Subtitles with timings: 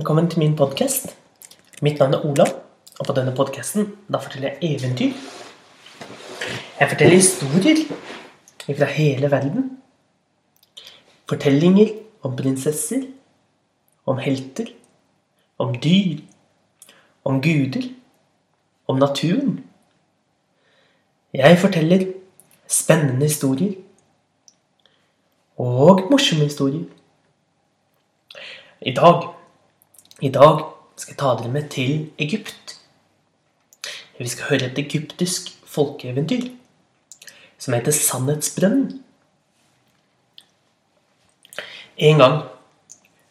[0.00, 1.10] Velkommen til min podkast.
[1.84, 2.44] Mitt navn er Ola,
[3.00, 5.10] og på denne podkasten forteller jeg eventyr.
[6.80, 7.82] Jeg forteller historier
[8.64, 9.66] fra hele verden.
[11.28, 11.90] Fortellinger
[12.22, 13.02] om prinsesser,
[14.06, 14.70] om helter,
[15.58, 16.22] om dyr,
[17.24, 17.90] om guder,
[18.88, 19.58] om naturen.
[21.34, 22.06] Jeg forteller
[22.68, 23.76] spennende historier
[25.58, 26.88] og morsomme historier.
[28.80, 29.39] I dag,
[30.20, 30.58] I dag
[31.00, 32.74] skal jeg ta dere med til Egypt.
[34.18, 36.50] Vi skal høre et egyptisk folkeeventyr
[37.56, 38.98] som heter Sannhetsbrønnen.
[41.96, 42.36] En gang,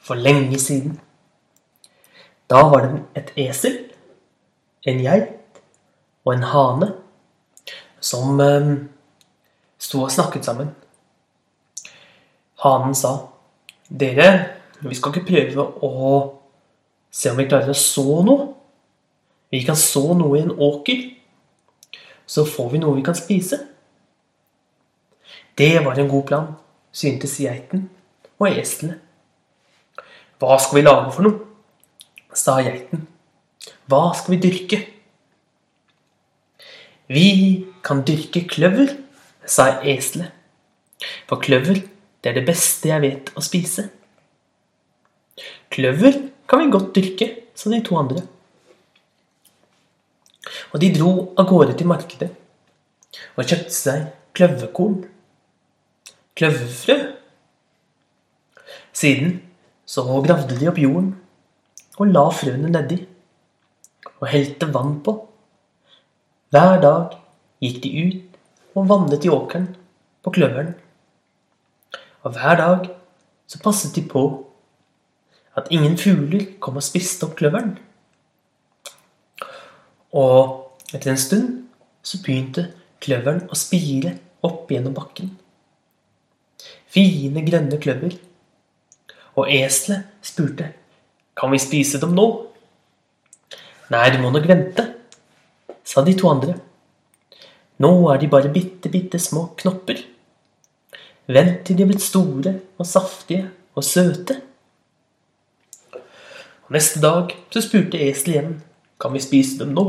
[0.00, 0.96] for lenge siden,
[2.48, 3.76] da var det et esel,
[4.88, 5.60] en geit
[6.24, 6.90] og en hane
[8.00, 8.72] som eh,
[9.76, 10.72] sto og snakket sammen.
[12.64, 13.28] Hanen sa,
[13.88, 16.37] 'Dere, vi skal ikke prøve å
[17.10, 18.54] se om vi klarer å så noe.'
[19.50, 21.04] 'Vi kan så noe i en åker,
[22.28, 23.64] så får vi noe vi kan spise.'
[25.58, 26.52] Det var en god plan,
[26.92, 27.88] syntes geiten
[28.38, 29.00] og eselet.
[30.38, 31.46] 'Hva skal vi lage for noe?'
[32.34, 33.08] sa geiten.
[33.88, 34.86] 'Hva skal vi dyrke?'
[37.08, 38.96] 'Vi kan dyrke kløver',
[39.46, 40.30] sa eselet.
[41.26, 41.80] 'For kløver,
[42.22, 43.88] det er det beste jeg vet å spise.'
[45.70, 48.22] 'Kløver kan vi godt dyrke', sa de to andre.
[50.72, 52.30] Og de dro av gårde til markedet
[53.36, 55.04] og kjøpte seg kløverkorn.
[56.38, 56.96] Kløverfrø.
[58.92, 59.40] Siden
[59.86, 61.12] så gravde de opp jorden
[61.98, 62.98] og la frøene nedi
[64.18, 65.14] og helte vann på.
[66.54, 67.16] Hver dag
[67.62, 68.38] gikk de ut
[68.78, 69.68] og vannet i åkeren
[70.22, 70.74] på kløveren.
[72.24, 72.90] Og hver dag
[73.48, 74.24] så passet de på
[75.58, 77.74] at ingen fugler kom og spiste opp kløveren.
[80.16, 81.50] Og etter en stund
[82.06, 82.68] så begynte
[83.02, 84.16] kløveren å spire
[84.46, 85.34] opp gjennom bakken.
[86.88, 88.16] Fine, grønne kløver.
[89.38, 90.72] Og eselet spurte
[91.38, 92.26] kan vi spise dem nå.
[93.92, 94.84] Nei, du må nok vente,
[95.86, 96.56] sa de to andre.
[97.78, 100.02] Nå er de bare bitte, bitte små knopper.
[101.30, 103.46] Vent til de er blitt store og saftige
[103.78, 104.40] og søte.
[106.68, 108.56] Neste dag så spurte eselet igjen
[109.00, 109.84] kan vi spise dem nå.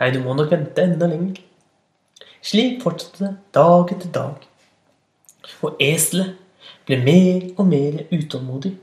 [0.00, 1.38] Nei, du må nok vente enda lenger.
[2.42, 4.42] Slik fortsatte det dag etter dag.
[5.62, 6.34] Og eselet
[6.88, 8.74] ble mer og mer utålmodig.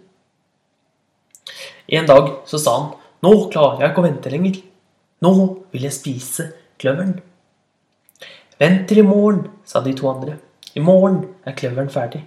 [1.93, 2.91] En dag så sa han
[3.23, 4.63] nå klarer jeg ikke å vente lenger.
[5.23, 5.35] Nå
[5.71, 7.17] vil jeg spise kløveren.
[8.59, 10.37] Vent til i morgen, sa de to andre.
[10.75, 12.23] I morgen er kløveren ferdig.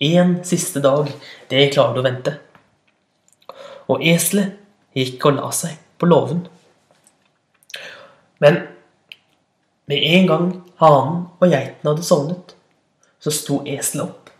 [0.00, 1.10] En siste dag,
[1.52, 2.40] det klarer du å vente.
[3.90, 4.56] Og eselet
[4.96, 6.44] gikk og la seg på låven.
[8.40, 8.62] Men
[9.90, 10.48] med en gang
[10.80, 12.54] hanen og geiten hadde sovnet,
[13.20, 14.30] så sto eselet opp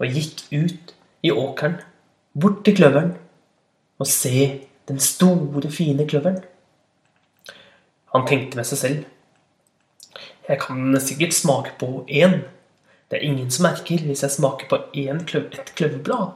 [0.00, 0.94] og gikk ut
[1.26, 1.80] i åkeren,
[2.32, 3.12] bort til kløveren,
[4.00, 4.46] og se
[4.88, 6.40] den store, fine kløveren.
[8.14, 9.02] Han tenkte med seg selv.
[10.48, 12.40] Jeg kan sikkert smake på én.
[13.10, 16.32] Det er ingen som merker hvis jeg smaker på én kløv, et kløverblad.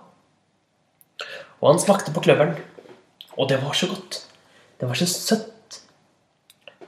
[1.64, 2.58] Og han smakte på kløveren,
[3.40, 4.18] og det var så godt.
[4.80, 5.78] Det var så søtt.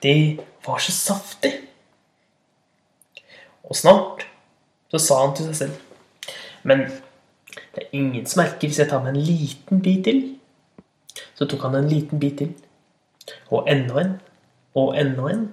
[0.03, 1.53] Det var så saftig.
[3.65, 4.27] Og snart
[4.93, 6.85] så sa han til seg selv Men
[7.75, 10.21] det er ingen som merker hvis jeg tar meg en liten bit til.
[11.39, 12.53] Så tok han en liten bit til.
[13.49, 14.15] Og enda en.
[14.77, 15.49] Og enda en.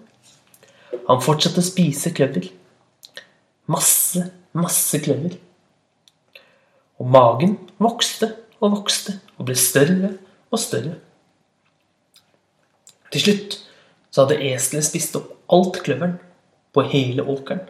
[1.08, 2.52] Han fortsatte å spise kløver.
[3.72, 5.40] Masse, masse kløver.
[7.00, 10.14] Og magen vokste og vokste og ble større
[10.54, 10.96] og større.
[13.14, 13.58] Til slutt
[14.14, 16.16] så hadde eselet spist opp alt kløveren
[16.74, 17.66] på hele åkeren.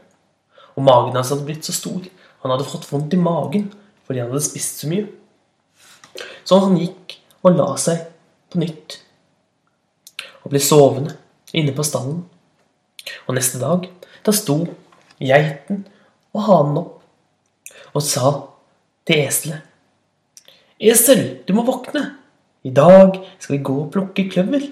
[0.78, 2.04] Og magen hans hadde blitt så stor.
[2.44, 3.72] Han hadde fått vondt i magen
[4.06, 5.08] fordi han hadde spist så mye.
[6.44, 8.06] Så han gikk og la seg
[8.52, 9.00] på nytt.
[10.44, 11.18] Og ble sovende
[11.56, 12.24] inne på stallen.
[13.28, 13.88] Og neste dag,
[14.24, 14.62] da sto
[15.24, 15.86] geiten
[16.34, 17.00] og hanen opp
[17.94, 18.32] og sa
[19.08, 19.73] til eselet
[20.82, 22.04] Esel, du må våkne.
[22.64, 24.70] I dag skal vi gå og plukke kløver.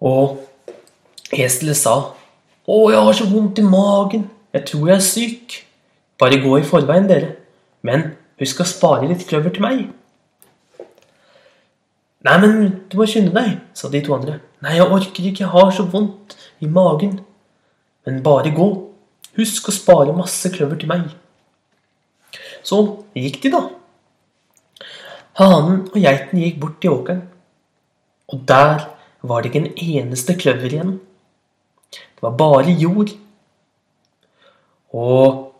[0.00, 0.40] Og
[1.32, 1.96] eselet sa
[2.70, 4.28] Å, jeg har så vondt i magen.
[4.54, 5.56] Jeg tror jeg er syk.
[6.20, 7.32] Bare gå i forveien, dere.
[7.82, 9.80] Men husk å spare litt kløver til meg.
[12.26, 12.54] Nei, men
[12.92, 14.36] du må skynde deg, sa de to andre.
[14.60, 17.16] Nei, jeg orker ikke, jeg har så vondt i magen.
[18.06, 18.68] Men bare gå.
[19.38, 21.08] Husk å spare masse kløver til meg.
[22.66, 22.80] Så
[23.16, 23.60] gikk de, da.
[25.40, 27.22] Hanen og geiten gikk bort til åkeren,
[28.30, 28.88] og der
[29.22, 30.98] var det ikke en eneste kløver igjen.
[31.90, 33.14] Det var bare jord.
[34.92, 35.54] Og,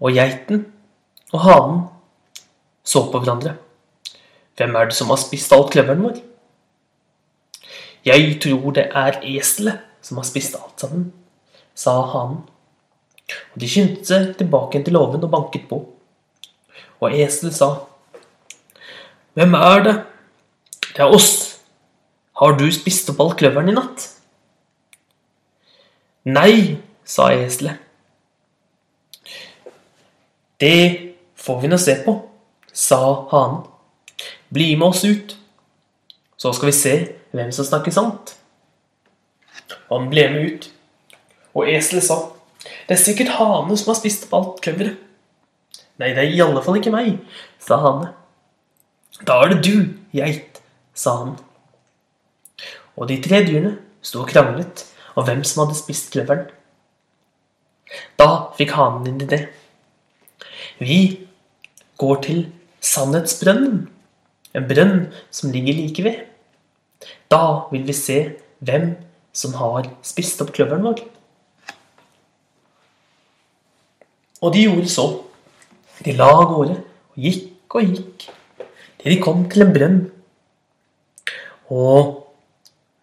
[0.00, 0.66] og geiten
[1.32, 1.82] og hanen
[2.84, 3.54] så på hverandre.
[4.56, 6.18] Hvem er det som har spist alt kløveren vår?
[8.04, 11.10] Jeg tror det er eselet som har spist alt sammen,
[11.76, 12.42] sa hanen.
[13.52, 15.80] Og de skyndte seg tilbake til låven og banket på.
[17.00, 17.72] Og eselet sa,
[19.38, 19.94] Hvem er det?
[20.90, 21.60] Det er oss.
[22.40, 24.08] Har du spist opp all kløveren i natt?
[26.28, 27.78] Nei, sa eselet.
[30.60, 30.80] Det
[31.40, 32.14] får vi nå se på,
[32.72, 33.00] sa
[33.30, 33.62] hanen.
[34.52, 35.36] Bli med oss ut,
[36.36, 36.94] så skal vi se
[37.32, 38.34] hvem som snakker sant.
[39.88, 40.68] Han ble med ut,
[41.54, 42.18] og eselet sa,
[42.90, 44.96] det er sikkert hane som har spist opp alt kløveret.
[46.02, 47.20] Nei, det er i alle fall ikke meg,
[47.62, 48.08] sa hane.
[49.22, 50.58] Da er det du, geit,
[50.90, 51.36] sa han.
[52.98, 54.82] Og de tre dyrene sto og kranglet
[55.14, 56.48] om hvem som hadde spist kløveren.
[58.18, 58.26] Da
[58.58, 59.38] fikk hanen en idé.
[60.82, 60.98] Vi
[62.02, 62.42] går til
[62.82, 63.86] Sannhetsbrønnen,
[64.50, 64.98] en brønn
[65.30, 66.26] som ligger like ved.
[67.30, 68.18] Da vil vi se
[68.66, 68.96] hvem
[69.30, 71.06] som har spist opp kløveren vår.
[74.40, 75.06] Og de gjorde så.
[76.04, 78.28] De la av gårde og gikk og gikk
[79.00, 80.00] til de kom til en brønn.
[81.72, 82.26] Og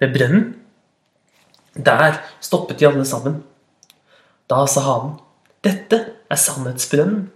[0.01, 0.49] ved brønnen,
[1.73, 3.39] der stoppet de alle sammen.
[4.49, 5.17] Da sa hanen,
[5.63, 5.97] 'Dette
[6.29, 7.29] er sannhetsbrønnen'.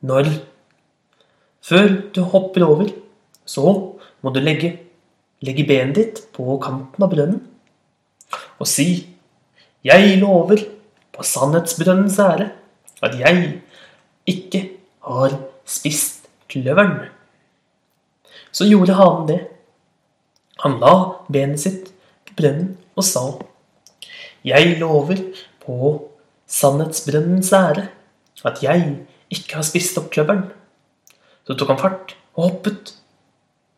[0.00, 0.24] Når
[1.60, 2.88] Før du hopper over,
[3.44, 3.62] så
[4.22, 4.78] må du legge
[5.42, 7.42] legge benet ditt på kanten av brønnen
[8.58, 9.14] og si
[9.84, 10.64] 'Jeg lover
[11.18, 12.50] på sannhetsbrønnens ære
[13.02, 13.60] at jeg
[14.26, 14.60] ikke
[15.04, 15.34] har
[15.66, 17.08] spist kløveren'.
[18.52, 19.40] Så gjorde hanen det.
[20.62, 20.94] Han la
[21.30, 21.90] benet sitt
[22.26, 23.24] på brønnen og sa
[24.44, 25.18] 'Jeg lover
[25.64, 26.08] på
[26.46, 27.88] sannhetsbrønnens ære
[28.44, 28.96] at jeg
[29.30, 30.50] ikke har spist opp kløveren'.
[31.46, 32.94] Så tok han fart og hoppet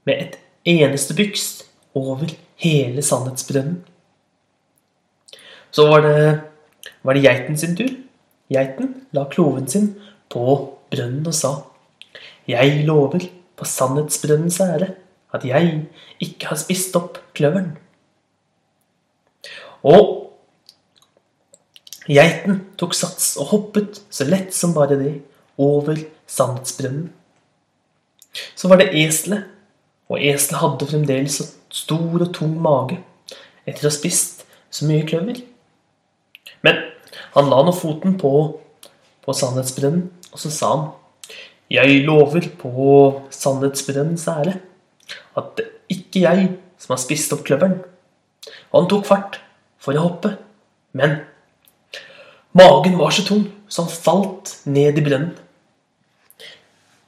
[0.04, 1.62] med et eneste byks
[1.94, 2.26] over
[2.56, 3.84] hele sannhetsbrønnen.
[5.70, 6.49] Så var det,
[7.02, 7.90] var det geiten sin tur.
[8.50, 9.92] Geiten la kloven sin
[10.30, 10.44] på
[10.90, 11.52] brønnen og sa
[12.50, 14.94] Jeg lover på sannhetsbrønnens ære
[15.34, 15.84] at jeg
[16.22, 17.76] ikke har spist opp kløveren.
[19.86, 20.32] Og
[22.10, 25.14] geiten tok sats og hoppet så lett som bare det
[25.60, 27.08] over sannhetsbrønnen.
[28.54, 29.46] Så var det eselet
[30.10, 32.98] og eselet hadde fremdeles så stor og tung mage
[33.66, 34.44] etter å ha spist
[34.74, 35.38] så mye kløver.
[36.66, 36.80] Men
[37.34, 38.32] han la nå foten på,
[39.24, 40.88] på sannhetsbrønnen, og så sa han
[41.70, 42.94] Jeg lover på
[43.30, 44.56] sannhetsbrennens ære
[45.38, 46.48] at det ikke jeg
[46.80, 47.78] som har spist opp kløveren.
[48.74, 49.38] Han tok fart
[49.82, 50.34] for å hoppe,
[50.96, 51.20] men
[52.56, 55.34] magen var så tung, så han falt ned i brønnen.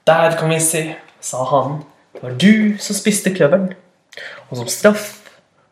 [0.06, 0.82] Der kan vi se,
[1.22, 1.82] sa hanen
[2.12, 3.70] det var du som spiste kløveren,
[4.50, 5.06] og som straff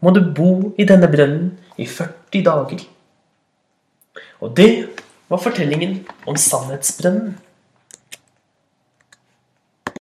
[0.01, 2.87] må du bo i denne brønnen i 40 dager.
[4.41, 4.89] Og det
[5.31, 7.37] var fortellingen om Sannhetsbrønnen.